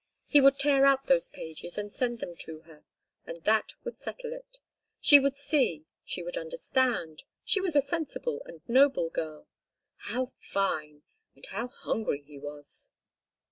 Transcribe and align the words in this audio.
He 0.25 0.41
would 0.41 0.57
tear 0.57 0.83
out 0.83 1.05
those 1.05 1.27
pages 1.27 1.77
and 1.77 1.93
send 1.93 2.21
them 2.21 2.35
to 2.37 2.61
her—and 2.61 3.43
that 3.43 3.73
would 3.83 3.99
settle 3.99 4.33
it. 4.33 4.57
She 4.99 5.19
would 5.19 5.35
see, 5.35 5.85
she 6.03 6.23
would 6.23 6.37
understand—she 6.37 7.61
was 7.61 7.75
a 7.75 7.81
sensible 7.81 8.41
and 8.45 8.67
noble 8.67 9.11
girl. 9.11 9.47
How 9.97 10.25
fine! 10.51 11.03
and 11.35 11.45
how 11.45 11.67
hungry 11.67 12.23
he 12.23 12.39
was! 12.39 12.89